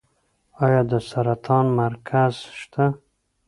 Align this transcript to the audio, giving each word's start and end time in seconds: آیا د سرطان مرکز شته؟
آیا 0.65 0.81
د 0.91 0.93
سرطان 1.09 1.65
مرکز 1.81 2.33
شته؟ 2.59 2.85